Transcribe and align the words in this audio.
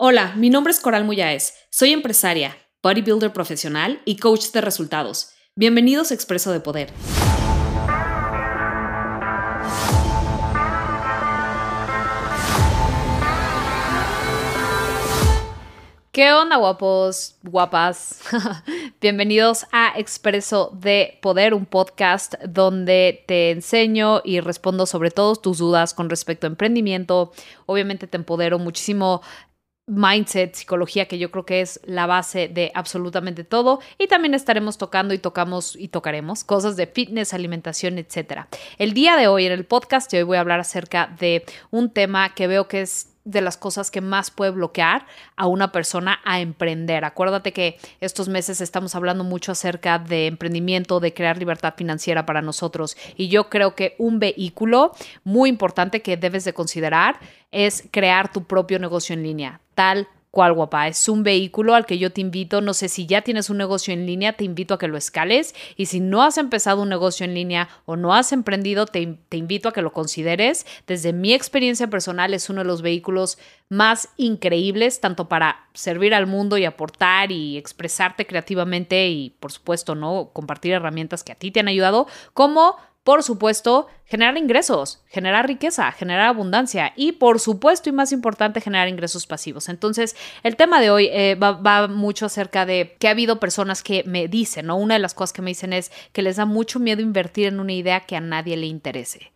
Hola, 0.00 0.34
mi 0.36 0.48
nombre 0.48 0.70
es 0.70 0.78
Coral 0.78 1.02
Muyáez. 1.02 1.54
Soy 1.72 1.92
empresaria, 1.92 2.56
bodybuilder 2.84 3.32
profesional 3.32 4.00
y 4.04 4.18
coach 4.18 4.52
de 4.52 4.60
resultados. 4.60 5.32
Bienvenidos 5.56 6.12
a 6.12 6.14
Expreso 6.14 6.52
de 6.52 6.60
Poder. 6.60 6.92
¿Qué 16.18 16.32
onda, 16.32 16.56
guapos, 16.56 17.36
guapas? 17.44 18.20
Bienvenidos 19.00 19.66
a 19.70 19.96
Expreso 19.96 20.72
de 20.74 21.16
Poder, 21.22 21.54
un 21.54 21.64
podcast 21.64 22.34
donde 22.42 23.24
te 23.28 23.52
enseño 23.52 24.20
y 24.24 24.40
respondo 24.40 24.86
sobre 24.86 25.12
todas 25.12 25.40
tus 25.40 25.58
dudas 25.58 25.94
con 25.94 26.10
respecto 26.10 26.46
a 26.46 26.50
emprendimiento. 26.50 27.30
Obviamente 27.66 28.08
te 28.08 28.16
empodero 28.16 28.58
muchísimo 28.58 29.22
mindset, 29.88 30.54
psicología, 30.54 31.06
que 31.06 31.18
yo 31.18 31.30
creo 31.30 31.44
que 31.44 31.60
es 31.60 31.80
la 31.84 32.06
base 32.06 32.48
de 32.48 32.70
absolutamente 32.74 33.44
todo. 33.44 33.80
Y 33.98 34.06
también 34.06 34.34
estaremos 34.34 34.78
tocando 34.78 35.14
y 35.14 35.18
tocamos 35.18 35.74
y 35.76 35.88
tocaremos 35.88 36.44
cosas 36.44 36.76
de 36.76 36.86
fitness, 36.86 37.34
alimentación, 37.34 37.98
etcétera. 37.98 38.48
El 38.78 38.92
día 38.92 39.16
de 39.16 39.26
hoy, 39.26 39.46
en 39.46 39.52
el 39.52 39.64
podcast 39.64 40.12
hoy, 40.12 40.22
voy 40.22 40.36
a 40.36 40.40
hablar 40.40 40.60
acerca 40.60 41.14
de 41.18 41.44
un 41.70 41.90
tema 41.90 42.34
que 42.34 42.46
veo 42.46 42.68
que 42.68 42.82
es 42.82 43.08
de 43.28 43.40
las 43.40 43.56
cosas 43.56 43.90
que 43.90 44.00
más 44.00 44.30
puede 44.30 44.50
bloquear 44.50 45.06
a 45.36 45.46
una 45.46 45.70
persona 45.70 46.20
a 46.24 46.40
emprender. 46.40 47.04
Acuérdate 47.04 47.52
que 47.52 47.78
estos 48.00 48.28
meses 48.28 48.60
estamos 48.60 48.94
hablando 48.94 49.22
mucho 49.22 49.52
acerca 49.52 49.98
de 49.98 50.26
emprendimiento, 50.26 50.98
de 51.00 51.12
crear 51.12 51.38
libertad 51.38 51.74
financiera 51.76 52.24
para 52.24 52.42
nosotros 52.42 52.96
y 53.16 53.28
yo 53.28 53.48
creo 53.50 53.74
que 53.74 53.94
un 53.98 54.18
vehículo 54.18 54.92
muy 55.24 55.50
importante 55.50 56.00
que 56.00 56.16
debes 56.16 56.44
de 56.44 56.54
considerar 56.54 57.20
es 57.52 57.86
crear 57.90 58.32
tu 58.32 58.44
propio 58.44 58.78
negocio 58.78 59.14
en 59.14 59.22
línea, 59.22 59.60
tal 59.74 60.08
guapa, 60.52 60.88
es 60.88 61.08
un 61.08 61.22
vehículo 61.22 61.74
al 61.74 61.86
que 61.86 61.98
yo 61.98 62.12
te 62.12 62.20
invito, 62.20 62.60
no 62.60 62.74
sé 62.74 62.88
si 62.88 63.06
ya 63.06 63.22
tienes 63.22 63.50
un 63.50 63.58
negocio 63.58 63.92
en 63.92 64.06
línea, 64.06 64.34
te 64.34 64.44
invito 64.44 64.74
a 64.74 64.78
que 64.78 64.88
lo 64.88 64.96
escales 64.96 65.54
y 65.76 65.86
si 65.86 66.00
no 66.00 66.22
has 66.22 66.38
empezado 66.38 66.82
un 66.82 66.88
negocio 66.88 67.24
en 67.24 67.34
línea 67.34 67.68
o 67.86 67.96
no 67.96 68.14
has 68.14 68.32
emprendido, 68.32 68.86
te, 68.86 69.18
invito 69.32 69.68
a 69.68 69.72
que 69.72 69.82
lo 69.82 69.92
consideres. 69.92 70.66
Desde 70.86 71.12
mi 71.12 71.32
experiencia 71.32 71.88
personal 71.88 72.34
es 72.34 72.48
uno 72.48 72.60
de 72.60 72.66
los 72.66 72.82
vehículos 72.82 73.38
más 73.68 74.08
increíbles, 74.16 75.00
tanto 75.00 75.28
para 75.28 75.68
servir 75.74 76.14
al 76.14 76.26
mundo 76.26 76.56
y 76.58 76.64
aportar 76.64 77.32
y 77.32 77.58
expresarte 77.58 78.26
creativamente 78.26 79.08
y 79.08 79.30
por 79.40 79.52
supuesto, 79.52 79.94
¿no? 79.94 80.30
Compartir 80.32 80.72
herramientas 80.72 81.24
que 81.24 81.32
a 81.32 81.36
ti 81.36 81.50
te 81.50 81.60
han 81.60 81.68
ayudado, 81.68 82.06
como 82.32 82.76
por 83.08 83.22
supuesto, 83.22 83.86
generar 84.04 84.36
ingresos, 84.36 85.02
generar 85.06 85.46
riqueza, 85.46 85.90
generar 85.92 86.26
abundancia 86.26 86.92
y, 86.94 87.12
por 87.12 87.40
supuesto, 87.40 87.88
y 87.88 87.92
más 87.92 88.12
importante, 88.12 88.60
generar 88.60 88.86
ingresos 88.86 89.26
pasivos. 89.26 89.70
Entonces, 89.70 90.14
el 90.42 90.56
tema 90.56 90.78
de 90.78 90.90
hoy 90.90 91.08
eh, 91.10 91.34
va, 91.34 91.88
mucho 91.88 92.26
acerca 92.26 92.66
de 92.66 92.98
que 93.00 93.08
ha 93.08 93.12
habido 93.12 93.40
personas 93.40 93.82
que 93.82 94.04
me 94.04 94.28
dicen, 94.28 94.66
¿no? 94.66 94.76
Una 94.76 94.92
de 94.92 95.00
las 95.00 95.14
cosas 95.14 95.32
que 95.32 95.40
me 95.40 95.52
dicen 95.52 95.72
es 95.72 95.90
que 96.12 96.20
les 96.20 96.36
da 96.36 96.44
mucho 96.44 96.80
miedo 96.80 97.00
invertir 97.00 97.46
en 97.46 97.60
una 97.60 97.72
idea 97.72 98.00
que 98.00 98.14
a 98.14 98.20
nadie 98.20 98.58
le 98.58 98.66
interese. 98.66 99.32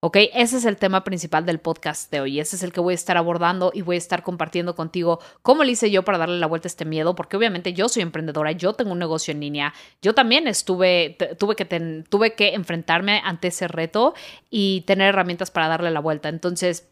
¿Ok? 0.00 0.18
Ese 0.34 0.58
es 0.58 0.66
el 0.66 0.76
tema 0.76 1.04
principal 1.04 1.46
del 1.46 1.58
podcast 1.58 2.10
de 2.12 2.20
hoy. 2.20 2.38
Ese 2.38 2.56
es 2.56 2.62
el 2.62 2.72
que 2.72 2.80
voy 2.80 2.92
a 2.92 2.94
estar 2.94 3.16
abordando 3.16 3.70
y 3.74 3.80
voy 3.80 3.96
a 3.96 3.98
estar 3.98 4.22
compartiendo 4.22 4.74
contigo 4.74 5.20
cómo 5.42 5.64
lo 5.64 5.70
hice 5.70 5.90
yo 5.90 6.04
para 6.04 6.18
darle 6.18 6.38
la 6.38 6.46
vuelta 6.46 6.66
a 6.66 6.70
este 6.70 6.84
miedo, 6.84 7.14
porque 7.14 7.36
obviamente 7.36 7.72
yo 7.72 7.88
soy 7.88 8.02
emprendedora, 8.02 8.52
yo 8.52 8.74
tengo 8.74 8.92
un 8.92 8.98
negocio 8.98 9.32
en 9.32 9.40
línea, 9.40 9.72
yo 10.02 10.14
también 10.14 10.48
estuve, 10.48 11.16
tuve 11.38 11.56
que, 11.56 11.64
tuve 12.08 12.34
que 12.34 12.54
enfrentarme 12.54 13.22
ante 13.24 13.48
ese 13.48 13.68
reto 13.68 14.14
y 14.50 14.82
tener 14.82 15.08
herramientas 15.08 15.50
para 15.50 15.68
darle 15.68 15.90
la 15.90 16.00
vuelta. 16.00 16.28
Entonces, 16.28 16.88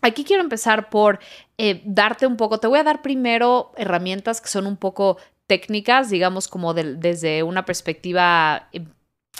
Aquí 0.00 0.22
quiero 0.22 0.44
empezar 0.44 0.90
por 0.90 1.18
eh, 1.56 1.82
darte 1.84 2.26
un 2.26 2.36
poco, 2.36 2.60
te 2.60 2.68
voy 2.68 2.78
a 2.78 2.84
dar 2.84 3.02
primero 3.02 3.72
herramientas 3.76 4.40
que 4.40 4.46
son 4.48 4.68
un 4.68 4.76
poco 4.76 5.18
técnicas, 5.48 6.08
digamos 6.08 6.46
como 6.46 6.72
desde 6.72 7.42
una 7.42 7.64
perspectiva 7.64 8.68
eh, 8.72 8.84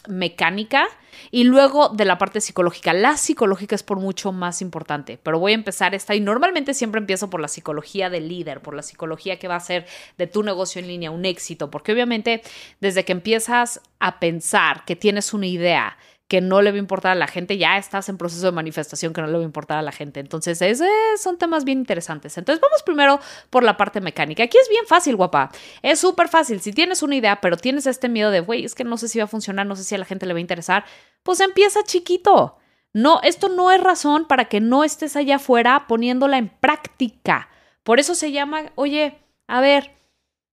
mecánica 0.06 0.86
y 1.30 1.44
luego 1.44 1.88
de 1.88 2.04
la 2.04 2.18
parte 2.18 2.40
psicológica. 2.40 2.92
La 2.92 3.16
psicológica 3.16 3.74
es 3.74 3.82
por 3.82 3.98
mucho 3.98 4.32
más 4.32 4.62
importante, 4.62 5.18
pero 5.22 5.38
voy 5.38 5.52
a 5.52 5.56
empezar 5.56 5.94
esta 5.94 6.14
y 6.14 6.20
normalmente 6.20 6.74
siempre 6.74 7.00
empiezo 7.00 7.30
por 7.30 7.40
la 7.40 7.48
psicología 7.48 8.10
del 8.10 8.28
líder, 8.28 8.60
por 8.60 8.74
la 8.74 8.82
psicología 8.82 9.38
que 9.38 9.48
va 9.48 9.56
a 9.56 9.60
ser 9.60 9.86
de 10.16 10.26
tu 10.26 10.42
negocio 10.42 10.80
en 10.80 10.88
línea 10.88 11.10
un 11.10 11.24
éxito, 11.24 11.70
porque 11.70 11.92
obviamente 11.92 12.42
desde 12.80 13.04
que 13.04 13.12
empiezas 13.12 13.80
a 13.98 14.20
pensar 14.20 14.84
que 14.84 14.96
tienes 14.96 15.34
una 15.34 15.46
idea, 15.46 15.98
que 16.28 16.42
no 16.42 16.60
le 16.60 16.70
va 16.70 16.76
a 16.76 16.78
importar 16.78 17.12
a 17.12 17.14
la 17.14 17.26
gente, 17.26 17.56
ya 17.56 17.78
estás 17.78 18.10
en 18.10 18.18
proceso 18.18 18.44
de 18.44 18.52
manifestación 18.52 19.14
que 19.14 19.22
no 19.22 19.26
le 19.26 19.32
va 19.32 19.40
a 19.40 19.44
importar 19.44 19.78
a 19.78 19.82
la 19.82 19.92
gente. 19.92 20.20
Entonces, 20.20 20.60
ese 20.60 20.86
son 21.16 21.38
temas 21.38 21.64
bien 21.64 21.78
interesantes. 21.78 22.36
Entonces, 22.36 22.60
vamos 22.60 22.82
primero 22.82 23.18
por 23.48 23.64
la 23.64 23.78
parte 23.78 24.02
mecánica. 24.02 24.42
Aquí 24.42 24.58
es 24.58 24.68
bien 24.68 24.84
fácil, 24.86 25.16
guapa. 25.16 25.50
Es 25.80 25.98
súper 26.00 26.28
fácil. 26.28 26.60
Si 26.60 26.72
tienes 26.72 27.02
una 27.02 27.16
idea, 27.16 27.40
pero 27.40 27.56
tienes 27.56 27.86
este 27.86 28.10
miedo 28.10 28.30
de, 28.30 28.40
güey, 28.40 28.66
es 28.66 28.74
que 28.74 28.84
no 28.84 28.98
sé 28.98 29.08
si 29.08 29.18
va 29.18 29.24
a 29.24 29.28
funcionar, 29.28 29.66
no 29.66 29.74
sé 29.74 29.84
si 29.84 29.94
a 29.94 29.98
la 29.98 30.04
gente 30.04 30.26
le 30.26 30.34
va 30.34 30.38
a 30.38 30.42
interesar, 30.42 30.84
pues 31.22 31.40
empieza 31.40 31.82
chiquito. 31.82 32.58
No, 32.92 33.20
esto 33.22 33.48
no 33.48 33.70
es 33.70 33.82
razón 33.82 34.26
para 34.26 34.46
que 34.46 34.60
no 34.60 34.84
estés 34.84 35.16
allá 35.16 35.36
afuera 35.36 35.86
poniéndola 35.88 36.36
en 36.36 36.50
práctica. 36.50 37.48
Por 37.84 38.00
eso 38.00 38.14
se 38.14 38.32
llama, 38.32 38.72
oye, 38.74 39.18
a 39.46 39.62
ver, 39.62 39.92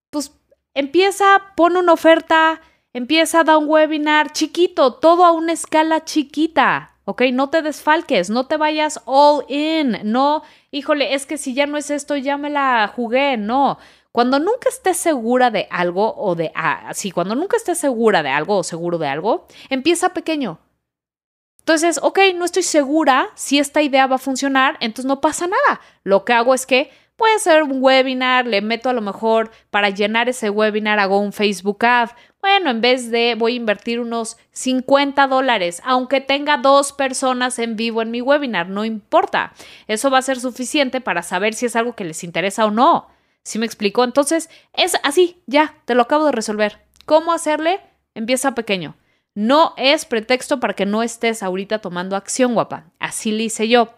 pues 0.08 0.32
empieza, 0.72 1.52
pon 1.54 1.76
una 1.76 1.92
oferta, 1.92 2.62
Empieza 2.96 3.40
a 3.40 3.44
dar 3.44 3.58
un 3.58 3.68
webinar 3.68 4.32
chiquito, 4.32 4.94
todo 4.94 5.26
a 5.26 5.30
una 5.30 5.52
escala 5.52 6.06
chiquita. 6.06 6.96
¿ok? 7.04 7.24
No 7.30 7.50
te 7.50 7.60
desfalques, 7.60 8.30
no 8.30 8.46
te 8.46 8.56
vayas 8.56 9.02
all 9.04 9.44
in, 9.50 9.98
no, 10.02 10.42
híjole, 10.70 11.12
es 11.12 11.26
que 11.26 11.36
si 11.36 11.52
ya 11.52 11.66
no 11.66 11.76
es 11.76 11.90
esto, 11.90 12.16
ya 12.16 12.38
me 12.38 12.48
la 12.48 12.90
jugué, 12.96 13.36
no. 13.36 13.76
Cuando 14.12 14.38
nunca 14.38 14.70
estés 14.70 14.96
segura 14.96 15.50
de 15.50 15.68
algo 15.70 16.14
o 16.16 16.34
de, 16.36 16.50
ah, 16.54 16.90
cuando 17.12 17.34
nunca 17.34 17.58
estés 17.58 17.76
segura 17.76 18.22
de 18.22 18.30
algo 18.30 18.56
o 18.56 18.62
seguro 18.64 18.96
de 18.96 19.08
algo, 19.08 19.46
empieza 19.68 20.14
pequeño. 20.14 20.58
Entonces, 21.58 22.00
ok, 22.02 22.18
no 22.34 22.46
estoy 22.46 22.62
segura 22.62 23.28
si 23.34 23.58
esta 23.58 23.82
idea 23.82 24.06
va 24.06 24.16
a 24.16 24.18
funcionar, 24.18 24.78
entonces 24.80 25.04
no 25.04 25.20
pasa 25.20 25.46
nada. 25.46 25.82
Lo 26.02 26.24
que 26.24 26.32
hago 26.32 26.54
es 26.54 26.64
que 26.64 26.90
puede 27.16 27.38
ser 27.38 27.62
un 27.62 27.82
webinar, 27.82 28.46
le 28.46 28.60
meto 28.60 28.88
a 28.88 28.92
lo 28.92 29.00
mejor 29.00 29.50
para 29.70 29.90
llenar 29.90 30.28
ese 30.28 30.50
webinar, 30.50 30.98
hago 30.98 31.18
un 31.18 31.32
Facebook 31.32 31.84
Ad, 31.84 32.10
bueno, 32.40 32.70
en 32.70 32.80
vez 32.80 33.10
de 33.10 33.34
voy 33.36 33.54
a 33.54 33.56
invertir 33.56 33.98
unos 33.98 34.36
50 34.52 35.26
dólares, 35.26 35.82
aunque 35.84 36.20
tenga 36.20 36.58
dos 36.58 36.92
personas 36.92 37.58
en 37.58 37.74
vivo 37.76 38.02
en 38.02 38.10
mi 38.10 38.20
webinar, 38.20 38.68
no 38.68 38.84
importa. 38.84 39.52
Eso 39.88 40.10
va 40.10 40.18
a 40.18 40.22
ser 40.22 40.38
suficiente 40.38 41.00
para 41.00 41.22
saber 41.22 41.54
si 41.54 41.66
es 41.66 41.74
algo 41.74 41.96
que 41.96 42.04
les 42.04 42.22
interesa 42.22 42.64
o 42.64 42.70
no. 42.70 43.08
¿Sí 43.42 43.58
me 43.58 43.66
explico? 43.66 44.04
Entonces, 44.04 44.48
es 44.74 44.96
así, 45.02 45.42
ya, 45.46 45.74
te 45.86 45.94
lo 45.94 46.02
acabo 46.02 46.26
de 46.26 46.32
resolver. 46.32 46.78
¿Cómo 47.04 47.32
hacerle? 47.32 47.80
Empieza 48.14 48.54
pequeño. 48.54 48.96
No 49.34 49.74
es 49.76 50.04
pretexto 50.04 50.60
para 50.60 50.74
que 50.74 50.86
no 50.86 51.02
estés 51.02 51.42
ahorita 51.42 51.80
tomando 51.80 52.16
acción, 52.16 52.54
guapa. 52.54 52.92
Así 52.98 53.32
le 53.32 53.44
hice 53.44 53.68
yo. 53.68 53.90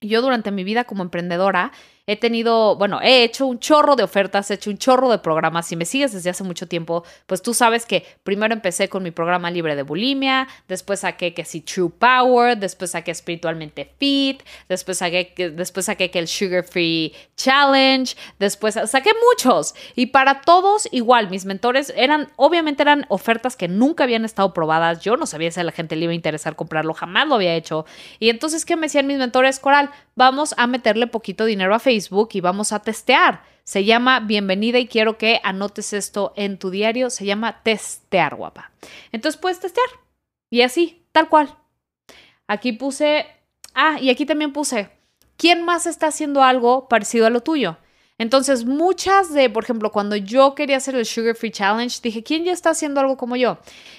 Yo 0.00 0.22
durante 0.22 0.52
mi 0.52 0.62
vida 0.62 0.84
como 0.84 1.02
emprendedora 1.02 1.72
he 2.08 2.16
tenido, 2.16 2.74
bueno, 2.76 3.00
he 3.02 3.22
hecho 3.22 3.46
un 3.46 3.58
chorro 3.58 3.94
de 3.94 4.02
ofertas, 4.02 4.50
he 4.50 4.54
hecho 4.54 4.70
un 4.70 4.78
chorro 4.78 5.10
de 5.10 5.18
programas. 5.18 5.66
Si 5.66 5.76
me 5.76 5.84
sigues 5.84 6.10
desde 6.10 6.30
hace 6.30 6.42
mucho 6.42 6.66
tiempo, 6.66 7.04
pues 7.26 7.42
tú 7.42 7.52
sabes 7.52 7.84
que 7.84 8.02
primero 8.24 8.54
empecé 8.54 8.88
con 8.88 9.02
mi 9.02 9.10
programa 9.10 9.50
libre 9.50 9.76
de 9.76 9.82
bulimia, 9.82 10.48
después 10.68 11.00
saqué 11.00 11.34
que 11.34 11.44
sí 11.44 11.60
True 11.60 11.90
Power, 11.90 12.56
después 12.56 12.92
saqué 12.92 13.10
espiritualmente 13.10 13.92
fit, 13.98 14.42
después 14.70 14.96
saqué, 14.96 15.52
después 15.54 15.84
saqué 15.84 16.10
que 16.10 16.18
el 16.18 16.28
Sugar 16.28 16.64
Free 16.64 17.14
Challenge, 17.36 18.16
después 18.38 18.78
saqué 18.86 19.10
muchos. 19.30 19.74
Y 19.94 20.06
para 20.06 20.40
todos 20.40 20.88
igual, 20.90 21.28
mis 21.28 21.44
mentores 21.44 21.92
eran, 21.94 22.28
obviamente 22.36 22.82
eran 22.82 23.04
ofertas 23.10 23.54
que 23.54 23.68
nunca 23.68 24.04
habían 24.04 24.24
estado 24.24 24.54
probadas. 24.54 25.02
Yo 25.02 25.18
no 25.18 25.26
sabía 25.26 25.50
si 25.50 25.60
a 25.60 25.64
la 25.64 25.72
gente 25.72 25.94
le 25.94 26.04
iba 26.04 26.12
a 26.12 26.14
interesar 26.14 26.56
comprarlo, 26.56 26.94
jamás 26.94 27.28
lo 27.28 27.34
había 27.34 27.54
hecho. 27.54 27.84
Y 28.18 28.30
entonces, 28.30 28.64
¿qué 28.64 28.76
me 28.76 28.86
decían 28.86 29.06
mis 29.06 29.18
mentores? 29.18 29.58
Coral, 29.58 29.90
vamos 30.16 30.54
a 30.56 30.66
meterle 30.66 31.06
poquito 31.06 31.44
dinero 31.44 31.74
a 31.74 31.78
Facebook 31.78 31.97
Facebook 32.00 32.30
y 32.34 32.40
vamos 32.40 32.72
a 32.72 32.78
testear. 32.78 33.42
Se 33.64 33.84
llama 33.84 34.20
Bienvenida 34.20 34.78
y 34.78 34.86
quiero 34.86 35.18
que 35.18 35.40
anotes 35.42 35.92
esto 35.92 36.32
en 36.36 36.58
tu 36.58 36.70
diario. 36.70 37.10
Se 37.10 37.24
llama 37.24 37.62
testear, 37.64 38.36
guapa. 38.36 38.70
Entonces 39.10 39.40
puedes 39.40 39.58
testear. 39.58 39.88
Y 40.48 40.62
así, 40.62 41.02
tal 41.10 41.28
cual. 41.28 41.56
Aquí 42.46 42.72
puse, 42.72 43.26
ah, 43.74 43.98
y 44.00 44.10
aquí 44.10 44.26
también 44.26 44.52
puse, 44.52 44.90
¿quién 45.36 45.64
más 45.64 45.86
está 45.86 46.06
haciendo 46.06 46.44
algo 46.44 46.88
parecido 46.88 47.26
a 47.26 47.30
lo 47.30 47.40
tuyo? 47.40 47.78
Entonces, 48.18 48.64
muchas 48.64 49.32
de, 49.32 49.48
por 49.48 49.62
ejemplo, 49.62 49.92
cuando 49.92 50.16
yo 50.16 50.56
quería 50.56 50.76
hacer 50.76 50.96
el 50.96 51.06
Sugar 51.06 51.36
Free 51.36 51.52
Challenge, 51.52 52.00
dije, 52.02 52.24
¿quién 52.24 52.44
ya 52.44 52.52
está 52.52 52.70
haciendo 52.70 53.00
algo 53.00 53.16
como 53.16 53.36
yo? 53.36 53.58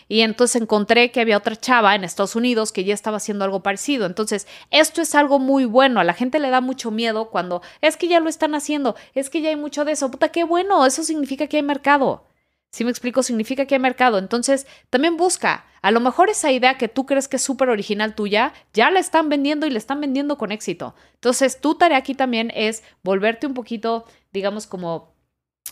Y 0.09 0.21
entonces 0.21 0.61
encontré 0.61 1.11
que 1.11 1.21
había 1.21 1.37
otra 1.37 1.55
chava 1.55 1.95
en 1.95 2.03
Estados 2.03 2.35
Unidos 2.35 2.73
que 2.73 2.83
ya 2.83 2.93
estaba 2.93 3.17
haciendo 3.17 3.45
algo 3.45 3.61
parecido. 3.63 4.05
Entonces, 4.05 4.45
esto 4.71 5.01
es 5.01 5.15
algo 5.15 5.39
muy 5.39 5.63
bueno. 5.63 6.01
A 6.01 6.03
la 6.03 6.13
gente 6.13 6.39
le 6.39 6.49
da 6.49 6.59
mucho 6.59 6.91
miedo 6.91 7.29
cuando 7.29 7.61
es 7.79 7.95
que 7.95 8.09
ya 8.09 8.19
lo 8.19 8.29
están 8.29 8.55
haciendo, 8.55 8.95
es 9.15 9.29
que 9.29 9.41
ya 9.41 9.49
hay 9.49 9.55
mucho 9.55 9.85
de 9.85 9.93
eso. 9.93 10.11
Puta, 10.11 10.29
qué 10.29 10.43
bueno, 10.43 10.85
eso 10.85 11.03
significa 11.03 11.47
que 11.47 11.57
hay 11.57 11.63
mercado. 11.63 12.28
Si 12.71 12.83
me 12.83 12.91
explico, 12.91 13.23
significa 13.23 13.65
que 13.65 13.75
hay 13.75 13.79
mercado. 13.79 14.17
Entonces, 14.17 14.67
también 14.89 15.17
busca. 15.17 15.65
A 15.81 15.91
lo 15.91 15.99
mejor 15.99 16.29
esa 16.29 16.51
idea 16.51 16.77
que 16.77 16.87
tú 16.87 17.05
crees 17.05 17.27
que 17.27 17.37
es 17.37 17.41
súper 17.41 17.69
original 17.69 18.15
tuya, 18.15 18.53
ya 18.73 18.91
la 18.91 18.99
están 18.99 19.29
vendiendo 19.29 19.65
y 19.65 19.71
la 19.71 19.77
están 19.77 20.01
vendiendo 20.01 20.37
con 20.37 20.51
éxito. 20.51 20.93
Entonces, 21.15 21.61
tu 21.61 21.75
tarea 21.75 21.97
aquí 21.97 22.13
también 22.13 22.51
es 22.53 22.83
volverte 23.01 23.47
un 23.47 23.53
poquito, 23.53 24.05
digamos, 24.31 24.67
como 24.67 25.13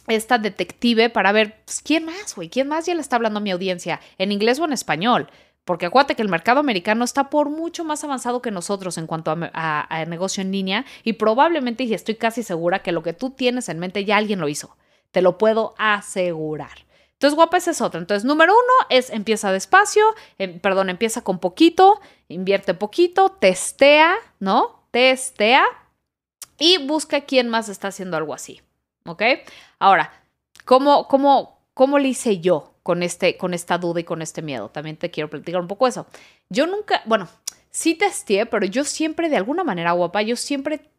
esta 0.07 0.37
detective 0.37 1.09
para 1.09 1.31
ver 1.31 1.61
pues, 1.65 1.81
quién 1.81 2.05
más, 2.05 2.35
güey, 2.35 2.49
quién 2.49 2.67
más 2.67 2.85
ya 2.85 2.95
le 2.95 3.01
está 3.01 3.17
hablando 3.17 3.39
a 3.39 3.41
mi 3.41 3.51
audiencia, 3.51 3.99
en 4.17 4.31
inglés 4.31 4.59
o 4.59 4.65
en 4.65 4.73
español. 4.73 5.29
Porque 5.65 5.85
acuérdate 5.85 6.15
que 6.15 6.21
el 6.21 6.29
mercado 6.29 6.61
americano 6.61 7.03
está 7.03 7.29
por 7.29 7.49
mucho 7.49 7.83
más 7.83 8.01
avanzado 8.05 8.41
que 8.41 8.51
nosotros 8.51 8.97
en 8.97 9.05
cuanto 9.05 9.35
a, 9.53 10.05
negocio 10.07 10.41
en 10.41 10.53
línea 10.53 10.85
y 11.03 11.13
probablemente, 11.13 11.83
y 11.83 11.93
estoy 11.93 12.15
casi 12.15 12.41
segura, 12.41 12.81
que 12.81 12.93
lo 12.93 13.03
que 13.03 13.11
tú 13.11 13.31
tienes 13.31 13.67
en 13.67 13.79
mente 13.79 14.05
ya 14.05 14.15
alguien 14.15 14.39
lo 14.39 14.47
hizo. 14.47 14.77
Te 15.11 15.21
lo 15.21 15.37
puedo 15.37 15.75
asegurar. 15.77 16.86
Entonces, 17.17 17.35
guapa, 17.35 17.57
esa 17.57 17.71
es 17.71 17.81
otra. 17.81 17.99
Entonces, 17.99 18.25
número 18.25 18.53
uno 18.53 18.87
es 18.89 19.09
empieza 19.09 19.51
despacio, 19.51 20.03
em, 20.37 20.59
perdón, 20.59 20.89
empieza 20.89 21.23
con 21.23 21.39
poquito, 21.39 21.99
invierte 22.27 22.73
poquito, 22.73 23.29
testea, 23.29 24.15
¿no? 24.39 24.83
Testea 24.91 25.65
y 26.59 26.77
busca 26.85 27.21
quién 27.21 27.49
más 27.49 27.69
está 27.69 27.89
haciendo 27.89 28.17
algo 28.17 28.33
así. 28.33 28.61
¿Ok? 29.05 29.23
Ahora, 29.79 30.11
¿cómo, 30.65 31.07
cómo, 31.07 31.59
cómo 31.73 31.99
le 31.99 32.09
hice 32.09 32.39
yo? 32.39 32.73
con, 32.87 33.03
este, 33.03 33.35
con 33.35 33.53
esta 33.53 33.77
duda 33.77 33.99
y 33.99 34.05
con 34.05 34.21
este 34.21 34.41
miedo. 34.41 34.69
También 34.69 34.95
te 34.95 35.11
quiero 35.11 35.29
platicar 35.29 35.59
un 35.59 35.67
poco 35.67 35.89
eso. 35.89 36.07
Yo 36.47 36.67
nunca, 36.67 37.01
bueno, 37.03 37.27
sí 37.69 37.95
testé, 37.95 38.45
pero 38.45 38.65
yo 38.65 38.85
siempre, 38.85 39.27
de 39.27 39.35
alguna 39.35 39.65
manera, 39.65 39.91
guapa, 39.91 40.21
yo 40.21 40.37
siempre 40.37 40.89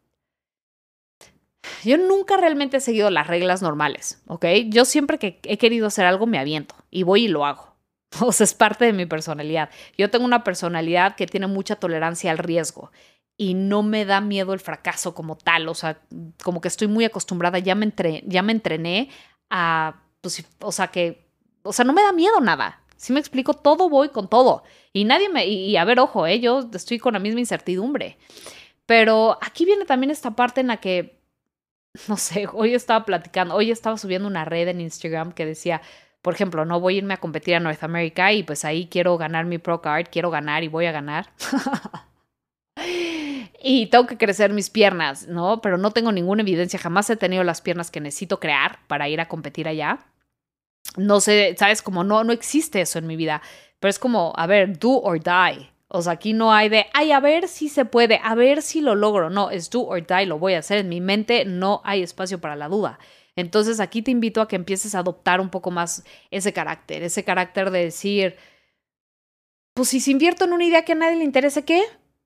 yo 1.83 1.97
nunca 1.97 2.37
realmente 2.37 2.77
he 2.77 2.81
seguido 2.81 3.09
las 3.09 3.27
reglas 3.27 3.61
normales, 3.61 4.21
¿ok? 4.27 4.45
Yo 4.67 4.85
siempre 4.85 5.19
que 5.19 5.39
he 5.43 5.57
querido 5.57 5.87
hacer 5.87 6.05
algo 6.05 6.25
me 6.25 6.39
aviento 6.39 6.75
y 6.89 7.03
voy 7.03 7.25
y 7.25 7.27
lo 7.27 7.45
hago. 7.45 7.69
O 8.21 8.31
sea, 8.31 8.43
es 8.43 8.55
parte 8.55 8.85
de 8.85 8.93
mi 8.93 9.05
personalidad. 9.05 9.69
Yo 9.97 10.09
tengo 10.09 10.25
una 10.25 10.43
personalidad 10.43 11.15
que 11.15 11.27
tiene 11.27 11.45
mucha 11.45 11.75
tolerancia 11.75 12.31
al 12.31 12.39
riesgo 12.39 12.91
y 13.37 13.53
no 13.53 13.83
me 13.83 14.03
da 14.03 14.19
miedo 14.19 14.53
el 14.53 14.59
fracaso 14.59 15.13
como 15.13 15.37
tal. 15.37 15.69
O 15.69 15.75
sea, 15.75 16.01
como 16.43 16.59
que 16.59 16.67
estoy 16.69 16.87
muy 16.87 17.05
acostumbrada, 17.05 17.59
ya 17.59 17.75
me, 17.75 17.93
ya 18.25 18.41
me 18.41 18.51
entrené 18.51 19.09
a, 19.51 20.01
pues, 20.21 20.43
o 20.61 20.71
sea, 20.71 20.87
que 20.87 21.29
o 21.63 21.73
sea, 21.73 21.85
no 21.85 21.93
me 21.93 22.01
da 22.01 22.11
miedo 22.11 22.39
nada. 22.41 22.81
Si 22.95 23.13
me 23.13 23.19
explico, 23.19 23.53
todo 23.53 23.89
voy 23.89 24.09
con 24.09 24.29
todo. 24.29 24.63
Y 24.91 25.05
nadie 25.05 25.29
me, 25.29 25.45
y, 25.47 25.77
a 25.77 25.85
ver, 25.85 25.99
ojo, 25.99 26.27
¿eh? 26.27 26.39
yo 26.39 26.69
estoy 26.73 26.99
con 26.99 27.13
la 27.13 27.19
misma 27.19 27.39
incertidumbre. 27.39 28.17
Pero 28.85 29.37
aquí 29.41 29.65
viene 29.65 29.85
también 29.85 30.11
esta 30.11 30.31
parte 30.31 30.61
en 30.61 30.67
la 30.67 30.77
que, 30.77 31.18
no 32.07 32.17
sé, 32.17 32.47
hoy 32.53 32.73
estaba 32.73 33.05
platicando, 33.05 33.55
hoy 33.55 33.71
estaba 33.71 33.97
subiendo 33.97 34.27
una 34.27 34.45
red 34.45 34.67
en 34.67 34.81
Instagram 34.81 35.31
que 35.31 35.45
decía, 35.45 35.81
por 36.21 36.33
ejemplo, 36.33 36.65
no 36.65 36.79
voy 36.79 36.95
a 36.95 36.97
irme 36.99 37.13
a 37.13 37.17
competir 37.17 37.55
a 37.55 37.59
North 37.59 37.83
America 37.83 38.31
y 38.33 38.43
pues 38.43 38.65
ahí 38.65 38.87
quiero 38.87 39.17
ganar 39.17 39.45
mi 39.45 39.57
Pro 39.57 39.81
Card, 39.81 40.07
quiero 40.11 40.29
ganar 40.29 40.63
y 40.63 40.67
voy 40.67 40.85
a 40.85 40.91
ganar. 40.91 41.31
y 43.63 43.87
tengo 43.87 44.05
que 44.05 44.17
crecer 44.17 44.51
mis 44.51 44.69
piernas, 44.69 45.27
¿no? 45.27 45.61
Pero 45.61 45.77
no 45.77 45.91
tengo 45.91 46.11
ninguna 46.11 46.41
evidencia, 46.41 46.79
jamás 46.79 47.09
he 47.09 47.15
tenido 47.15 47.43
las 47.43 47.61
piernas 47.61 47.91
que 47.91 48.01
necesito 48.01 48.39
crear 48.39 48.79
para 48.87 49.07
ir 49.07 49.21
a 49.21 49.27
competir 49.27 49.67
allá 49.67 49.99
no 50.97 51.21
sé, 51.21 51.55
sabes, 51.57 51.81
como 51.81 52.03
no, 52.03 52.23
no 52.23 52.33
existe 52.33 52.81
eso 52.81 52.99
en 52.99 53.07
mi 53.07 53.15
vida, 53.15 53.41
pero 53.79 53.89
es 53.89 53.99
como, 53.99 54.33
a 54.35 54.47
ver, 54.47 54.77
do 54.77 55.01
or 55.01 55.19
die. 55.19 55.69
O 55.89 56.01
sea, 56.01 56.13
aquí 56.13 56.33
no 56.33 56.53
hay 56.53 56.69
de, 56.69 56.85
ay, 56.93 57.11
a 57.11 57.19
ver 57.19 57.47
si 57.47 57.67
se 57.67 57.83
puede, 57.83 58.19
a 58.23 58.35
ver 58.35 58.61
si 58.61 58.79
lo 58.79 58.95
logro. 58.95 59.29
No, 59.29 59.49
es 59.49 59.69
do 59.69 59.81
or 59.81 60.05
die, 60.05 60.25
lo 60.25 60.39
voy 60.39 60.53
a 60.53 60.59
hacer. 60.59 60.77
En 60.77 60.89
mi 60.89 61.01
mente 61.01 61.45
no 61.45 61.81
hay 61.83 62.03
espacio 62.03 62.39
para 62.39 62.55
la 62.55 62.69
duda. 62.69 62.99
Entonces 63.35 63.79
aquí 63.79 64.01
te 64.01 64.11
invito 64.11 64.41
a 64.41 64.47
que 64.47 64.55
empieces 64.55 64.95
a 64.95 64.99
adoptar 64.99 65.41
un 65.41 65.49
poco 65.49 65.71
más 65.71 66.03
ese 66.31 66.53
carácter, 66.53 67.03
ese 67.03 67.23
carácter 67.23 67.71
de 67.71 67.85
decir, 67.85 68.35
pues 69.73 69.89
si 69.89 69.99
se 69.99 70.11
invierto 70.11 70.45
en 70.45 70.53
una 70.53 70.65
idea 70.65 70.85
que 70.85 70.91
a 70.91 70.95
nadie 70.95 71.17
le 71.17 71.23
interese, 71.23 71.65
¿qué? 71.65 71.83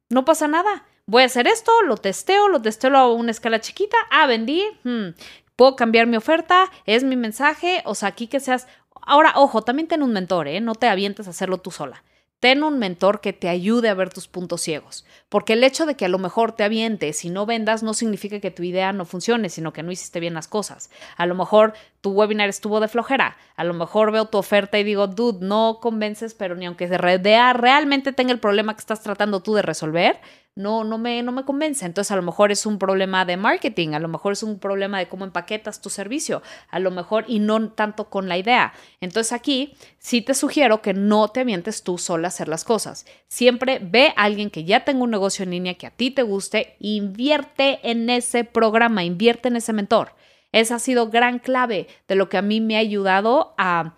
No 0.10 0.26
pasa 0.26 0.48
nada. 0.48 0.86
Voy 1.06 1.24
a 1.24 1.26
hacer 1.26 1.48
esto, 1.48 1.72
lo 1.86 1.98
testeo, 1.98 2.48
lo 2.48 2.62
testeo 2.62 2.96
a 2.98 3.14
una 3.14 3.32
escala 3.32 3.60
chiquita. 3.60 3.98
Ah, 4.10 4.26
vendí. 4.28 4.64
Hmm 4.84 5.10
puedo 5.56 5.76
cambiar 5.76 6.08
mi 6.08 6.18
oferta, 6.18 6.72
es 6.86 7.04
mi 7.04 7.16
mensaje, 7.16 7.82
o 7.86 7.96
sea, 7.96 8.10
aquí 8.10 8.28
que 8.28 8.40
seas... 8.40 8.68
Ahora, 9.06 9.34
ojo, 9.36 9.62
también 9.64 9.88
ten 9.88 10.02
un 10.02 10.14
mentor, 10.14 10.48
¿eh? 10.48 10.62
No 10.62 10.76
te 10.76 10.88
avientes 10.88 11.28
a 11.28 11.32
hacerlo 11.32 11.58
tú 11.58 11.72
sola. 11.72 12.04
Ten 12.44 12.62
un 12.62 12.78
mentor 12.78 13.22
que 13.22 13.32
te 13.32 13.48
ayude 13.48 13.88
a 13.88 13.94
ver 13.94 14.10
tus 14.10 14.28
puntos 14.28 14.60
ciegos, 14.60 15.06
porque 15.30 15.54
el 15.54 15.64
hecho 15.64 15.86
de 15.86 15.96
que 15.96 16.04
a 16.04 16.10
lo 16.10 16.18
mejor 16.18 16.52
te 16.52 16.66
avientes 16.66 17.24
y 17.24 17.30
no 17.30 17.46
vendas 17.46 17.84
no 17.84 17.94
significa 17.94 18.42
que 18.42 18.52
tu 18.52 18.64
idea 18.64 18.92
no 18.92 19.06
funcione, 19.06 19.48
sino 19.48 19.72
que 19.72 19.82
no 19.82 19.94
hiciste 19.94 20.20
bien 20.20 20.34
las 20.34 20.50
cosas. 20.50 20.90
A 21.16 21.26
lo 21.26 21.36
mejor 21.36 21.72
tu 22.04 22.12
webinar 22.12 22.50
estuvo 22.50 22.82
de 22.82 22.90
flojera, 22.90 23.38
a 23.56 23.64
lo 23.64 23.74
mejor 23.74 24.12
veo 24.12 24.26
tu 24.26 24.38
oferta 24.38 24.78
y 24.78 24.84
digo, 24.84 25.08
dude, 25.08 25.40
no 25.40 25.80
convences, 25.82 26.34
pero 26.34 26.54
ni 26.54 26.66
aunque 26.66 26.90
se 26.90 26.98
realmente 26.98 28.12
tenga 28.12 28.34
el 28.34 28.42
problema 28.42 28.74
que 28.74 28.82
estás 28.82 29.02
tratando 29.02 29.42
tú 29.42 29.54
de 29.54 29.62
resolver, 29.62 30.20
no, 30.54 30.84
no 30.84 30.98
me, 30.98 31.24
no 31.24 31.32
me 31.32 31.46
convence. 31.46 31.86
Entonces 31.86 32.12
a 32.12 32.18
lo 32.18 32.22
mejor 32.22 32.52
es 32.52 32.66
un 32.66 32.78
problema 32.78 33.24
de 33.24 33.38
marketing, 33.38 33.94
a 33.94 34.00
lo 34.00 34.10
mejor 34.10 34.34
es 34.34 34.44
un 34.44 34.60
problema 34.60 35.00
de 35.00 35.08
cómo 35.08 35.24
empaquetas 35.24 35.82
tu 35.82 35.90
servicio, 35.90 36.44
a 36.70 36.80
lo 36.80 36.92
mejor 36.92 37.24
y 37.26 37.40
no 37.40 37.70
tanto 37.70 38.10
con 38.10 38.28
la 38.28 38.38
idea. 38.38 38.74
Entonces 39.00 39.32
aquí 39.32 39.74
sí 39.98 40.22
te 40.22 40.34
sugiero 40.34 40.82
que 40.82 40.94
no 40.94 41.30
te 41.30 41.40
avientes 41.40 41.84
tú 41.84 41.98
sola 41.98 42.28
a 42.28 42.30
hacer 42.30 42.50
las 42.50 42.66
cosas. 42.66 43.06
Siempre 43.30 43.80
ve 43.82 44.14
a 44.18 44.24
alguien 44.24 44.50
que 44.50 44.66
ya 44.66 44.84
tenga 44.84 45.04
un 45.04 45.12
negocio 45.12 45.44
en 45.44 45.52
línea 45.52 45.76
que 45.76 45.88
a 45.88 45.92
ti 45.92 46.12
te 46.12 46.24
guste, 46.24 46.76
invierte 46.80 47.80
en 47.90 48.10
ese 48.10 48.44
programa, 48.44 49.06
invierte 49.06 49.48
en 49.48 49.56
ese 49.56 49.72
mentor. 49.72 50.12
Esa 50.54 50.76
ha 50.76 50.80
sido 50.80 51.10
gran 51.10 51.40
clave 51.40 51.88
de 52.08 52.16
lo 52.16 52.30
que 52.30 52.38
a 52.38 52.42
mí 52.42 52.62
me 52.62 52.78
ha 52.78 52.80
ayudado 52.80 53.54
a 53.58 53.98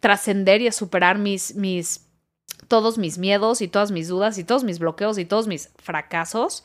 trascender 0.00 0.62
y 0.62 0.68
a 0.68 0.72
superar 0.72 1.18
mis, 1.18 1.54
mis 1.54 2.08
todos 2.68 2.96
mis 2.96 3.18
miedos 3.18 3.60
y 3.60 3.68
todas 3.68 3.90
mis 3.90 4.08
dudas 4.08 4.38
y 4.38 4.44
todos 4.44 4.64
mis 4.64 4.78
bloqueos 4.78 5.18
y 5.18 5.24
todos 5.26 5.46
mis 5.46 5.70
fracasos 5.76 6.64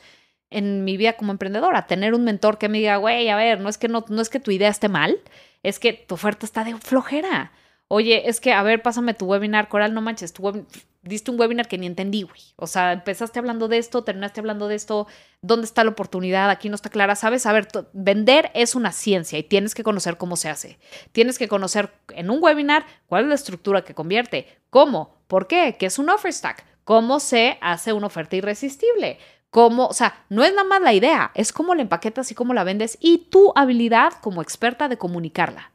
en 0.50 0.84
mi 0.84 0.96
vida 0.96 1.14
como 1.14 1.32
emprendedora. 1.32 1.86
Tener 1.86 2.14
un 2.14 2.24
mentor 2.24 2.58
que 2.58 2.68
me 2.68 2.78
diga, 2.78 2.96
güey, 2.96 3.28
a 3.28 3.36
ver, 3.36 3.60
no 3.60 3.68
es 3.68 3.76
que 3.76 3.88
no, 3.88 4.04
no 4.08 4.22
es 4.22 4.30
que 4.30 4.40
tu 4.40 4.50
idea 4.50 4.70
esté 4.70 4.88
mal, 4.88 5.20
es 5.62 5.78
que 5.78 5.92
tu 5.92 6.14
oferta 6.14 6.46
está 6.46 6.64
de 6.64 6.76
flojera. 6.76 7.52
Oye, 7.88 8.28
es 8.28 8.40
que, 8.40 8.52
a 8.52 8.62
ver, 8.62 8.82
pásame 8.82 9.14
tu 9.14 9.26
webinar, 9.26 9.68
Coral, 9.68 9.94
no 9.94 10.02
manches, 10.02 10.32
tu 10.32 10.42
web 10.42 10.66
diste 11.02 11.30
un 11.30 11.40
webinar 11.40 11.68
que 11.68 11.78
ni 11.78 11.86
entendí, 11.86 12.22
güey. 12.22 12.40
O 12.56 12.66
sea, 12.66 12.92
empezaste 12.92 13.38
hablando 13.38 13.68
de 13.68 13.78
esto, 13.78 14.04
terminaste 14.04 14.40
hablando 14.40 14.68
de 14.68 14.74
esto, 14.74 15.06
¿dónde 15.42 15.64
está 15.64 15.84
la 15.84 15.90
oportunidad? 15.90 16.50
Aquí 16.50 16.68
no 16.68 16.74
está 16.74 16.90
clara, 16.90 17.16
¿sabes? 17.16 17.46
A 17.46 17.52
ver, 17.52 17.68
vender 17.92 18.50
es 18.54 18.74
una 18.74 18.92
ciencia 18.92 19.38
y 19.38 19.42
tienes 19.42 19.74
que 19.74 19.82
conocer 19.82 20.16
cómo 20.16 20.36
se 20.36 20.48
hace. 20.48 20.78
Tienes 21.12 21.38
que 21.38 21.48
conocer 21.48 21.92
en 22.10 22.30
un 22.30 22.42
webinar 22.42 22.84
cuál 23.06 23.24
es 23.24 23.28
la 23.28 23.34
estructura 23.34 23.82
que 23.82 23.94
convierte, 23.94 24.46
cómo, 24.70 25.16
por 25.26 25.46
qué, 25.46 25.76
qué 25.78 25.86
es 25.86 25.98
un 25.98 26.10
offer 26.10 26.32
stack, 26.32 26.64
cómo 26.84 27.20
se 27.20 27.58
hace 27.60 27.92
una 27.92 28.06
oferta 28.06 28.36
irresistible. 28.36 29.18
Cómo, 29.50 29.86
o 29.86 29.94
sea, 29.94 30.26
no 30.28 30.44
es 30.44 30.52
nada 30.52 30.68
más 30.68 30.82
la 30.82 30.92
idea, 30.92 31.30
es 31.34 31.54
cómo 31.54 31.74
la 31.74 31.80
empaquetas 31.80 32.30
y 32.30 32.34
cómo 32.34 32.52
la 32.52 32.64
vendes 32.64 32.98
y 33.00 33.28
tu 33.30 33.52
habilidad 33.56 34.12
como 34.20 34.42
experta 34.42 34.88
de 34.88 34.98
comunicarla. 34.98 35.72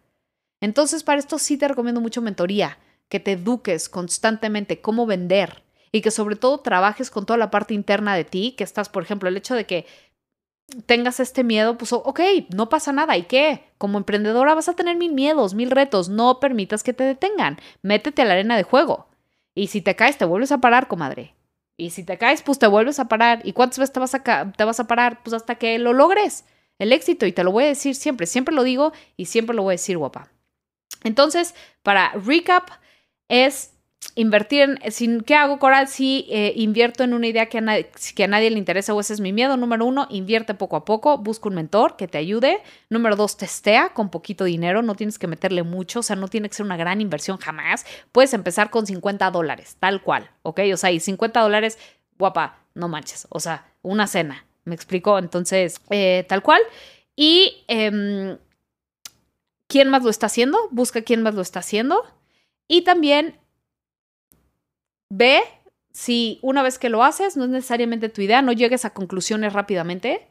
Entonces, 0.63 1.03
para 1.03 1.19
esto 1.19 1.39
sí 1.39 1.57
te 1.57 1.67
recomiendo 1.67 1.99
mucho 1.99 2.21
mentoría 2.21 2.77
que 3.09 3.19
te 3.19 3.33
eduques 3.33 3.89
constantemente 3.89 4.79
cómo 4.79 5.05
vender 5.05 5.61
y 5.91 5.99
que 5.99 6.09
sobre 6.09 6.37
todo 6.37 6.61
trabajes 6.61 7.11
con 7.11 7.25
toda 7.25 7.35
la 7.35 7.51
parte 7.51 7.73
interna 7.73 8.15
de 8.15 8.23
ti, 8.23 8.55
que 8.57 8.63
estás, 8.63 8.87
por 8.87 9.03
ejemplo, 9.03 9.27
el 9.27 9.35
hecho 9.35 9.55
de 9.55 9.65
que 9.65 9.85
tengas 10.85 11.19
este 11.19 11.43
miedo, 11.43 11.77
pues 11.77 11.91
ok, 11.91 12.21
no 12.55 12.69
pasa 12.69 12.93
nada. 12.93 13.17
¿Y 13.17 13.23
qué? 13.23 13.65
Como 13.77 13.97
emprendedora 13.97 14.55
vas 14.55 14.69
a 14.69 14.73
tener 14.73 14.95
mil 14.95 15.11
miedos, 15.11 15.53
mil 15.53 15.69
retos. 15.69 16.07
No 16.07 16.39
permitas 16.39 16.81
que 16.81 16.93
te 16.93 17.03
detengan. 17.03 17.59
Métete 17.81 18.21
a 18.21 18.25
la 18.25 18.31
arena 18.31 18.55
de 18.55 18.63
juego. 18.63 19.09
Y 19.53 19.67
si 19.67 19.81
te 19.81 19.97
caes, 19.97 20.17
te 20.17 20.23
vuelves 20.23 20.53
a 20.53 20.61
parar, 20.61 20.87
comadre. 20.87 21.35
Y 21.75 21.89
si 21.89 22.05
te 22.05 22.17
caes, 22.17 22.41
pues 22.41 22.57
te 22.57 22.67
vuelves 22.67 22.99
a 22.99 23.09
parar. 23.09 23.41
¿Y 23.43 23.51
cuántas 23.51 23.79
veces 23.79 23.91
te 23.91 23.99
vas 23.99 24.15
a, 24.15 24.53
te 24.53 24.63
vas 24.63 24.79
a 24.79 24.87
parar? 24.87 25.23
Pues 25.23 25.33
hasta 25.33 25.55
que 25.55 25.77
lo 25.77 25.91
logres. 25.91 26.45
El 26.79 26.93
éxito. 26.93 27.25
Y 27.25 27.33
te 27.33 27.43
lo 27.43 27.51
voy 27.51 27.65
a 27.65 27.67
decir 27.67 27.95
siempre. 27.95 28.27
Siempre 28.27 28.55
lo 28.55 28.63
digo 28.63 28.93
y 29.17 29.25
siempre 29.25 29.57
lo 29.57 29.63
voy 29.63 29.73
a 29.73 29.75
decir, 29.75 29.97
guapa. 29.97 30.32
Entonces, 31.03 31.55
para 31.81 32.11
recap, 32.13 32.69
es 33.29 33.73
invertir 34.15 34.61
en, 34.61 34.91
sin, 34.91 35.21
¿qué 35.21 35.35
hago, 35.35 35.59
Coral? 35.59 35.87
Si 35.87 36.27
eh, 36.29 36.53
invierto 36.55 37.03
en 37.03 37.13
una 37.13 37.27
idea 37.27 37.47
que 37.47 37.59
a, 37.59 37.61
nadie, 37.61 37.89
que 38.15 38.23
a 38.23 38.27
nadie 38.27 38.49
le 38.49 38.57
interesa 38.57 38.93
o 38.93 38.99
ese 38.99 39.13
es 39.13 39.19
mi 39.19 39.33
miedo, 39.33 39.57
número 39.57 39.85
uno, 39.85 40.07
invierte 40.09 40.53
poco 40.53 40.75
a 40.75 40.85
poco, 40.85 41.17
busca 41.17 41.49
un 41.49 41.55
mentor 41.55 41.95
que 41.95 42.07
te 42.07 42.17
ayude. 42.17 42.61
Número 42.89 43.15
dos, 43.15 43.37
testea 43.37 43.89
con 43.93 44.09
poquito 44.09 44.43
dinero, 44.43 44.81
no 44.81 44.95
tienes 44.95 45.17
que 45.17 45.27
meterle 45.27 45.63
mucho, 45.63 45.99
o 45.99 46.03
sea, 46.03 46.15
no 46.15 46.27
tiene 46.27 46.49
que 46.49 46.55
ser 46.55 46.65
una 46.65 46.77
gran 46.77 47.01
inversión 47.01 47.37
jamás. 47.37 47.85
Puedes 48.11 48.33
empezar 48.33 48.69
con 48.69 48.85
50 48.85 49.31
dólares, 49.31 49.77
tal 49.79 50.01
cual, 50.01 50.29
¿ok? 50.43 50.61
O 50.73 50.77
sea, 50.77 50.91
y 50.91 50.99
50 50.99 51.39
dólares, 51.39 51.77
guapa, 52.17 52.59
no 52.75 52.87
manches, 52.87 53.27
o 53.29 53.39
sea, 53.39 53.65
una 53.81 54.07
cena, 54.07 54.45
¿me 54.65 54.75
explico? 54.75 55.17
Entonces, 55.17 55.79
eh, 55.89 56.25
tal 56.27 56.41
cual. 56.43 56.61
Y... 57.15 57.63
Em, 57.67 58.37
¿Quién 59.67 59.89
más 59.89 60.03
lo 60.03 60.09
está 60.09 60.27
haciendo? 60.27 60.57
Busca 60.71 61.01
quién 61.01 61.23
más 61.23 61.35
lo 61.35 61.41
está 61.41 61.59
haciendo 61.59 62.03
y 62.67 62.83
también 62.83 63.39
ve 65.09 65.41
si 65.91 66.39
una 66.41 66.63
vez 66.63 66.79
que 66.79 66.89
lo 66.89 67.03
haces, 67.03 67.37
no 67.37 67.43
es 67.43 67.49
necesariamente 67.49 68.09
tu 68.09 68.21
idea, 68.21 68.41
no 68.41 68.51
llegues 68.51 68.83
a 68.83 68.93
conclusiones 68.93 69.53
rápidamente. 69.53 70.27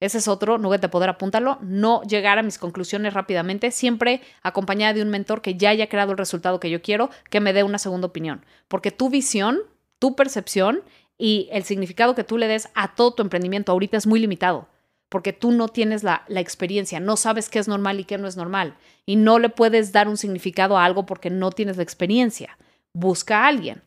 Ese 0.00 0.18
es 0.18 0.28
otro 0.28 0.58
nugget 0.58 0.82
de 0.82 0.88
poder, 0.88 1.08
apúntalo. 1.08 1.58
No 1.62 2.02
llegar 2.02 2.38
a 2.38 2.42
mis 2.42 2.58
conclusiones 2.58 3.14
rápidamente, 3.14 3.70
siempre 3.70 4.20
acompañada 4.42 4.92
de 4.92 5.02
un 5.02 5.08
mentor 5.08 5.40
que 5.40 5.56
ya 5.56 5.70
haya 5.70 5.88
creado 5.88 6.12
el 6.12 6.18
resultado 6.18 6.58
que 6.58 6.68
yo 6.68 6.82
quiero, 6.82 7.10
que 7.30 7.40
me 7.40 7.52
dé 7.52 7.62
una 7.62 7.78
segunda 7.78 8.08
opinión. 8.08 8.44
Porque 8.66 8.90
tu 8.90 9.08
visión, 9.08 9.60
tu 10.00 10.16
percepción 10.16 10.82
y 11.16 11.48
el 11.52 11.62
significado 11.62 12.16
que 12.16 12.24
tú 12.24 12.36
le 12.36 12.48
des 12.48 12.68
a 12.74 12.94
todo 12.96 13.14
tu 13.14 13.22
emprendimiento 13.22 13.70
ahorita 13.70 13.96
es 13.96 14.06
muy 14.06 14.18
limitado. 14.18 14.68
Porque 15.14 15.32
tú 15.32 15.52
no 15.52 15.68
tienes 15.68 16.02
la, 16.02 16.24
experiencia, 16.26 16.98
no 16.98 17.16
sabes 17.16 17.48
qué 17.48 17.60
es 17.60 17.68
normal 17.68 18.00
y 18.00 18.04
qué 18.04 18.18
no 18.18 18.26
es 18.26 18.36
normal. 18.36 18.74
Y 19.06 19.14
no 19.14 19.38
le 19.38 19.48
puedes 19.48 19.92
dar 19.92 20.08
un 20.08 20.16
significado 20.16 20.76
a 20.76 20.84
algo 20.84 21.06
porque 21.06 21.30
no 21.30 21.52
tienes 21.52 21.76
la 21.76 21.84
experiencia. 21.84 22.58
Busca 22.92 23.44
a 23.44 23.46
alguien. 23.46 23.80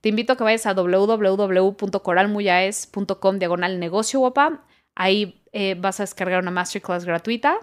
Te 0.00 0.08
invito 0.08 0.32
a 0.32 0.36
que 0.36 0.42
vayas 0.42 0.66
a 0.66 0.74
www.coralmuyaes.com 0.74 3.38
diagonal 3.38 3.78
negocio 3.78 4.18
guapa. 4.18 4.66
Ahí 4.96 5.40
eh, 5.52 5.76
vas 5.78 6.00
a 6.00 6.02
descargar 6.02 6.42
una 6.42 6.50
masterclass 6.50 7.04
gratuita 7.04 7.60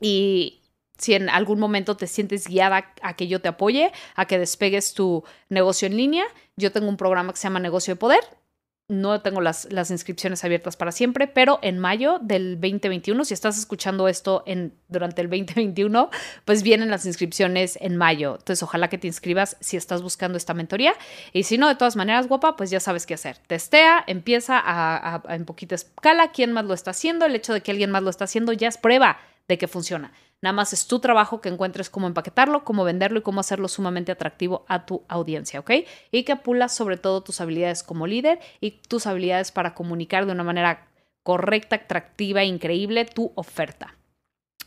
y 0.00 0.60
si 0.98 1.14
en 1.14 1.28
algún 1.28 1.58
momento 1.58 1.96
te 1.96 2.06
sientes 2.06 2.46
guiada 2.46 2.94
a 3.02 3.16
que 3.16 3.26
yo 3.26 3.40
te 3.40 3.48
apoye, 3.48 3.90
a 4.14 4.26
que 4.26 4.38
despegues 4.38 4.94
tu 4.94 5.24
negocio 5.48 5.88
en 5.88 5.96
línea, 5.96 6.24
yo 6.54 6.70
tengo 6.70 6.88
un 6.88 6.96
programa 6.96 7.32
que 7.32 7.40
se 7.40 7.48
llama 7.48 7.58
Negocio 7.58 7.94
de 7.94 7.98
Poder 7.98 8.22
no 8.88 9.20
tengo 9.22 9.40
las, 9.40 9.70
las, 9.72 9.90
inscripciones 9.90 10.44
abiertas 10.44 10.76
para 10.76 10.92
siempre, 10.92 11.26
pero 11.26 11.58
en 11.62 11.78
mayo 11.78 12.18
del 12.20 12.60
2021, 12.60 13.24
si 13.24 13.32
estás 13.32 13.58
escuchando 13.58 14.08
esto 14.08 14.42
en, 14.46 14.74
durante 14.88 15.22
el 15.22 15.30
2021, 15.30 16.10
pues 16.44 16.62
vienen 16.62 16.90
las 16.90 17.06
inscripciones 17.06 17.78
en 17.80 17.96
mayo. 17.96 18.36
Entonces, 18.38 18.62
ojalá 18.62 18.88
que 18.88 18.98
te 18.98 19.06
inscribas 19.06 19.56
si 19.60 19.76
estás 19.76 20.02
buscando 20.02 20.36
esta 20.36 20.52
mentoría. 20.52 20.94
Y 21.32 21.44
si 21.44 21.58
no, 21.58 21.68
de 21.68 21.76
todas 21.76 21.96
maneras, 21.96 22.28
guapa, 22.28 22.56
pues 22.56 22.70
ya 22.70 22.80
sabes 22.80 23.06
qué 23.06 23.14
hacer. 23.14 23.38
Testea, 23.46 24.04
empieza 24.06 24.60
a, 24.62 25.22
en 25.28 25.44
poquita 25.44 25.74
escala, 25.74 26.32
quién 26.32 26.52
más 26.52 26.64
lo 26.64 26.74
está 26.74 26.90
haciendo. 26.90 27.24
El 27.24 27.34
hecho 27.34 27.54
de 27.54 27.62
que 27.62 27.70
alguien 27.70 27.90
más 27.90 28.02
lo 28.02 28.10
está 28.10 28.24
haciendo 28.24 28.52
ya 28.52 28.68
es 28.68 28.76
prueba 28.76 29.18
de 29.48 29.58
que 29.58 29.68
funciona. 29.68 30.12
Nada 30.42 30.52
más 30.52 30.72
es 30.72 30.88
tu 30.88 30.98
trabajo 30.98 31.40
que 31.40 31.48
encuentres 31.48 31.88
cómo 31.88 32.08
empaquetarlo, 32.08 32.64
cómo 32.64 32.82
venderlo 32.82 33.20
y 33.20 33.22
cómo 33.22 33.40
hacerlo 33.40 33.68
sumamente 33.68 34.10
atractivo 34.10 34.64
a 34.68 34.84
tu 34.84 35.04
audiencia, 35.08 35.60
¿ok? 35.60 35.70
Y 36.10 36.24
que 36.24 36.34
pulas 36.34 36.74
sobre 36.74 36.96
todo 36.96 37.22
tus 37.22 37.40
habilidades 37.40 37.84
como 37.84 38.08
líder 38.08 38.40
y 38.60 38.72
tus 38.72 39.06
habilidades 39.06 39.52
para 39.52 39.74
comunicar 39.74 40.26
de 40.26 40.32
una 40.32 40.42
manera 40.42 40.88
correcta, 41.22 41.76
atractiva, 41.76 42.42
increíble 42.42 43.04
tu 43.04 43.30
oferta. 43.36 43.96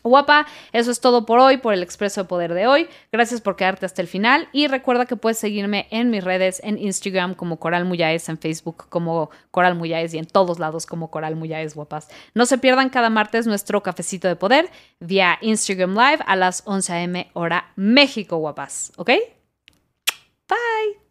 Guapa, 0.08 0.46
eso 0.72 0.90
es 0.90 1.00
todo 1.00 1.26
por 1.26 1.38
hoy, 1.38 1.58
por 1.58 1.74
el 1.74 1.82
Expreso 1.82 2.22
de 2.22 2.28
Poder 2.28 2.54
de 2.54 2.66
hoy. 2.66 2.88
Gracias 3.12 3.40
por 3.40 3.56
quedarte 3.56 3.86
hasta 3.86 4.02
el 4.02 4.08
final 4.08 4.48
y 4.52 4.66
recuerda 4.68 5.06
que 5.06 5.16
puedes 5.16 5.38
seguirme 5.38 5.86
en 5.90 6.10
mis 6.10 6.24
redes, 6.24 6.60
en 6.64 6.78
Instagram 6.78 7.34
como 7.34 7.58
Coral 7.58 7.84
Muyáez, 7.84 8.28
en 8.28 8.38
Facebook 8.38 8.88
como 8.88 9.30
Coral 9.50 9.74
Muyáez 9.74 10.14
y 10.14 10.18
en 10.18 10.26
todos 10.26 10.58
lados 10.58 10.86
como 10.86 11.10
Coral 11.10 11.36
Muyáez, 11.36 11.74
guapas. 11.74 12.08
No 12.34 12.46
se 12.46 12.58
pierdan 12.58 12.90
cada 12.90 13.10
martes 13.10 13.46
nuestro 13.46 13.82
cafecito 13.82 14.28
de 14.28 14.36
poder 14.36 14.70
vía 15.00 15.38
Instagram 15.40 15.94
Live 15.94 16.18
a 16.26 16.36
las 16.36 16.62
11 16.66 16.92
a.m. 16.92 17.30
hora 17.32 17.72
México, 17.76 18.36
guapas. 18.36 18.92
¿Ok? 18.96 19.10
Bye. 20.48 21.05